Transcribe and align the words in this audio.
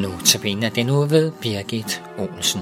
Nu 0.00 0.20
tabiner 0.24 0.70
den 0.70 0.86
nu 0.86 1.06
ved 1.06 1.32
Birgit 1.32 2.02
Olsen. 2.18 2.60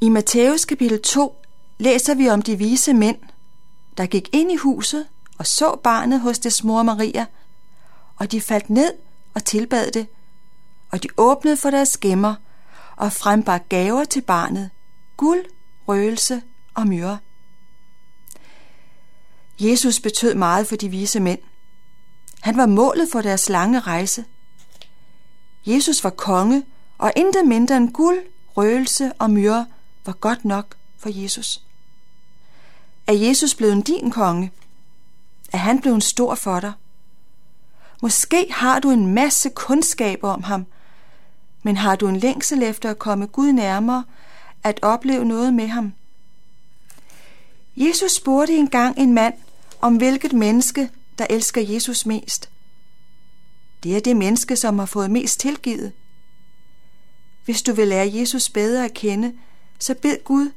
I 0.00 0.08
Matthæus 0.08 0.64
kapitel 0.64 1.02
2 1.02 1.36
læser 1.78 2.14
vi 2.14 2.28
om 2.28 2.42
de 2.42 2.58
vise 2.58 2.94
mænd, 2.94 3.18
der 3.96 4.06
gik 4.06 4.28
ind 4.32 4.52
i 4.52 4.56
huset 4.56 5.06
og 5.38 5.46
så 5.46 5.76
barnet 5.84 6.20
hos 6.20 6.38
dets 6.38 6.64
mor 6.64 6.82
Maria, 6.82 7.26
og 8.16 8.32
de 8.32 8.40
faldt 8.40 8.70
ned 8.70 8.92
og 9.34 9.44
tilbad 9.44 9.90
det, 9.90 10.06
og 10.92 11.02
de 11.02 11.08
åbnede 11.16 11.56
for 11.56 11.70
deres 11.70 11.98
gemmer 11.98 12.34
og 12.96 13.12
frembar 13.12 13.58
gaver 13.58 14.04
til 14.04 14.20
barnet, 14.20 14.70
guld, 15.16 15.44
røgelse 15.88 16.42
og 16.74 16.86
myre. 16.86 17.18
Jesus 19.60 20.00
betød 20.00 20.34
meget 20.34 20.66
for 20.66 20.76
de 20.76 20.88
vise 20.88 21.20
mænd. 21.20 21.40
Han 22.40 22.56
var 22.56 22.66
målet 22.66 23.08
for 23.12 23.22
deres 23.22 23.48
lange 23.48 23.80
rejse. 23.80 24.24
Jesus 25.66 26.04
var 26.04 26.10
konge, 26.10 26.64
og 26.98 27.12
intet 27.16 27.46
mindre 27.46 27.76
end 27.76 27.92
guld, 27.92 28.18
røgelse 28.56 29.12
og 29.18 29.30
myre 29.30 29.66
var 30.06 30.12
godt 30.12 30.44
nok 30.44 30.76
for 30.98 31.22
Jesus. 31.22 31.62
Er 33.06 33.12
Jesus 33.12 33.54
blevet 33.54 33.86
din 33.86 34.10
konge? 34.10 34.52
Er 35.52 35.58
han 35.58 35.80
blevet 35.80 36.04
stor 36.04 36.34
for 36.34 36.60
dig? 36.60 36.72
Måske 38.02 38.46
har 38.50 38.80
du 38.80 38.90
en 38.90 39.06
masse 39.06 39.50
kundskaber 39.50 40.30
om 40.30 40.42
ham, 40.42 40.66
men 41.66 41.76
har 41.76 41.96
du 41.96 42.08
en 42.08 42.16
længsel 42.16 42.62
efter 42.62 42.90
at 42.90 42.98
komme 42.98 43.26
Gud 43.26 43.52
nærmere, 43.52 44.04
at 44.64 44.78
opleve 44.82 45.24
noget 45.24 45.54
med 45.54 45.66
ham? 45.66 45.92
Jesus 47.76 48.12
spurgte 48.12 48.56
engang 48.56 48.98
en 48.98 49.12
mand, 49.12 49.34
om 49.80 49.96
hvilket 49.96 50.32
menneske, 50.32 50.90
der 51.18 51.26
elsker 51.30 51.60
Jesus 51.60 52.06
mest. 52.06 52.50
Det 53.82 53.96
er 53.96 54.00
det 54.00 54.16
menneske, 54.16 54.56
som 54.56 54.78
har 54.78 54.86
fået 54.86 55.10
mest 55.10 55.40
tilgivet. 55.40 55.92
Hvis 57.44 57.62
du 57.62 57.72
vil 57.72 57.88
lære 57.88 58.10
Jesus 58.14 58.50
bedre 58.50 58.84
at 58.84 58.94
kende, 58.94 59.32
så 59.78 59.94
bed 59.94 60.24
Gud 60.24 60.50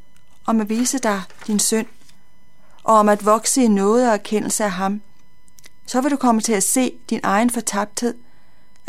om 0.45 0.61
at 0.61 0.69
vise 0.69 0.99
dig 0.99 1.21
din 1.47 1.59
synd, 1.59 1.87
og 2.83 2.95
om 2.95 3.09
at 3.09 3.25
vokse 3.25 3.63
i 3.63 3.67
noget 3.67 4.07
og 4.07 4.13
erkendelse 4.13 4.63
af 4.63 4.71
ham. 4.71 5.01
Så 5.85 6.01
vil 6.01 6.11
du 6.11 6.17
komme 6.17 6.41
til 6.41 6.53
at 6.53 6.63
se 6.63 6.93
din 7.09 7.19
egen 7.23 7.49
fortabthed, 7.49 8.13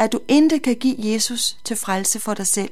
at 0.01 0.12
du 0.12 0.20
intet 0.29 0.62
kan 0.62 0.77
give 0.77 0.97
Jesus 0.98 1.59
til 1.65 1.77
frelse 1.77 2.20
for 2.20 2.34
dig 2.34 2.47
selv. 2.47 2.70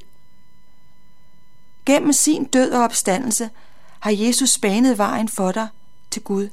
Gennem 1.86 2.12
sin 2.12 2.44
død 2.44 2.72
og 2.72 2.82
opstandelse 2.84 3.50
har 4.00 4.10
Jesus 4.10 4.58
banet 4.58 4.98
vejen 4.98 5.28
for 5.28 5.52
dig 5.52 5.68
til 6.10 6.22
Gud. 6.22 6.48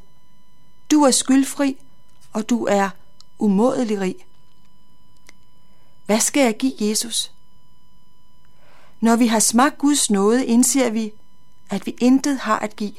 Du 0.91 1.03
er 1.03 1.11
skyldfri, 1.11 1.77
og 2.33 2.49
du 2.49 2.65
er 2.65 2.89
umådelig 3.39 3.99
rig. 3.99 4.15
Hvad 6.05 6.19
skal 6.19 6.43
jeg 6.43 6.57
give 6.57 6.73
Jesus? 6.79 7.31
Når 9.01 9.15
vi 9.15 9.27
har 9.27 9.39
smagt 9.39 9.77
Guds 9.77 10.09
nåde, 10.09 10.45
indser 10.45 10.89
vi, 10.89 11.11
at 11.69 11.85
vi 11.85 11.95
intet 11.99 12.39
har 12.39 12.59
at 12.59 12.75
give. 12.75 12.95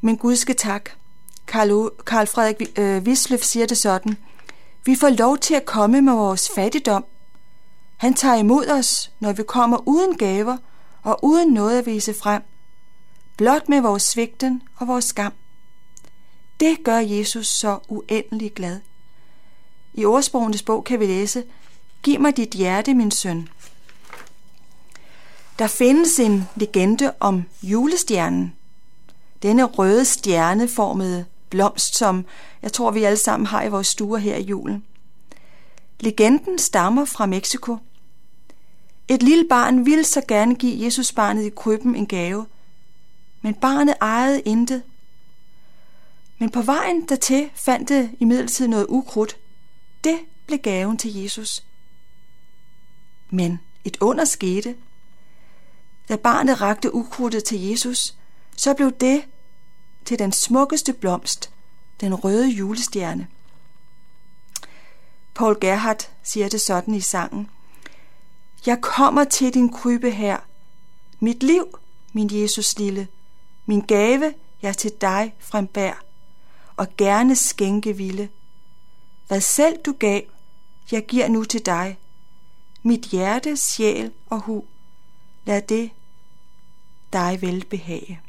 Men 0.00 0.16
Gud 0.16 0.36
skal 0.36 0.56
tak. 0.56 0.90
Karl, 1.50 1.90
Karl 2.06 2.26
Frederik 2.26 2.78
øh, 2.78 3.02
Wisløf 3.02 3.42
siger 3.42 3.66
det 3.66 3.78
sådan. 3.78 4.16
Vi 4.84 4.96
får 4.96 5.08
lov 5.08 5.38
til 5.38 5.54
at 5.54 5.64
komme 5.64 6.02
med 6.02 6.12
vores 6.12 6.50
fattigdom. 6.54 7.04
Han 7.96 8.14
tager 8.14 8.34
imod 8.36 8.66
os, 8.66 9.12
når 9.20 9.32
vi 9.32 9.42
kommer 9.42 9.88
uden 9.88 10.16
gaver 10.16 10.56
og 11.02 11.18
uden 11.22 11.52
noget 11.52 11.78
at 11.78 11.86
vise 11.86 12.14
frem. 12.14 12.42
Blot 13.36 13.68
med 13.68 13.80
vores 13.80 14.02
svigten 14.02 14.62
og 14.76 14.88
vores 14.88 15.04
skam. 15.04 15.32
Det 16.60 16.84
gør 16.84 16.98
Jesus 16.98 17.46
så 17.46 17.78
uendelig 17.88 18.52
glad. 18.54 18.80
I 19.94 20.04
ordsprogenes 20.04 20.62
bog 20.62 20.84
kan 20.84 21.00
vi 21.00 21.06
læse, 21.06 21.44
Giv 22.02 22.20
mig 22.20 22.36
dit 22.36 22.50
hjerte, 22.50 22.94
min 22.94 23.10
søn. 23.10 23.48
Der 25.58 25.66
findes 25.66 26.18
en 26.18 26.48
legende 26.56 27.12
om 27.20 27.44
julestjernen. 27.62 28.54
Denne 29.42 29.64
røde 29.64 30.04
stjerneformede 30.04 31.24
blomst, 31.50 31.96
som 31.96 32.24
jeg 32.62 32.72
tror, 32.72 32.90
vi 32.90 33.04
alle 33.04 33.16
sammen 33.16 33.46
har 33.46 33.62
i 33.62 33.68
vores 33.68 33.86
stuer 33.86 34.18
her 34.18 34.36
i 34.36 34.42
julen. 34.42 34.84
Legenden 36.00 36.58
stammer 36.58 37.04
fra 37.04 37.26
Mexico. 37.26 37.76
Et 39.08 39.22
lille 39.22 39.46
barn 39.48 39.86
ville 39.86 40.04
så 40.04 40.22
gerne 40.28 40.54
give 40.54 40.84
Jesusbarnet 40.84 41.44
i 41.44 41.50
krybben 41.50 41.94
en 41.94 42.06
gave, 42.06 42.46
men 43.42 43.54
barnet 43.54 43.94
ejede 44.00 44.40
intet. 44.40 44.82
Men 46.38 46.50
på 46.50 46.62
vejen 46.62 47.08
dertil 47.08 47.50
fandt 47.54 47.88
det 47.88 48.10
imidlertid 48.20 48.68
noget 48.68 48.86
ukrudt. 48.88 49.36
Det 50.04 50.18
blev 50.46 50.58
gaven 50.58 50.98
til 50.98 51.14
Jesus. 51.22 51.64
Men 53.30 53.60
et 53.84 53.96
under 54.00 54.24
skete. 54.24 54.74
Da 56.08 56.16
barnet 56.16 56.60
rakte 56.60 56.94
ukrudtet 56.94 57.44
til 57.44 57.60
Jesus, 57.60 58.14
så 58.56 58.74
blev 58.74 58.92
det 58.92 59.22
til 60.04 60.18
den 60.18 60.32
smukkeste 60.32 60.92
blomst, 60.92 61.50
den 62.00 62.14
røde 62.14 62.48
julestjerne. 62.48 63.28
Paul 65.34 65.60
Gerhardt 65.60 66.10
siger 66.22 66.48
det 66.48 66.60
sådan 66.60 66.94
i 66.94 67.00
sangen. 67.00 67.50
Jeg 68.66 68.80
kommer 68.80 69.24
til 69.24 69.54
din 69.54 69.72
krybe 69.72 70.10
her. 70.10 70.38
Mit 71.20 71.42
liv, 71.42 71.78
min 72.12 72.28
Jesus 72.32 72.78
lille, 72.78 73.08
min 73.66 73.80
gave, 73.80 74.34
jeg 74.62 74.76
til 74.76 74.92
dig 75.00 75.34
frembær, 75.38 76.04
og 76.76 76.86
gerne 76.96 77.36
skænke 77.36 77.96
ville. 77.96 78.28
Hvad 79.28 79.40
selv 79.40 79.78
du 79.86 79.92
gav, 79.92 80.22
jeg 80.92 81.06
giver 81.06 81.28
nu 81.28 81.44
til 81.44 81.66
dig. 81.66 81.98
Mit 82.82 83.00
hjerte, 83.00 83.56
sjæl 83.56 84.12
og 84.30 84.40
hu, 84.40 84.64
lad 85.44 85.62
det 85.62 85.90
dig 87.12 87.38
vel 87.40 87.64
behage. 87.64 88.20